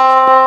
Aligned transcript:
you 0.00 0.39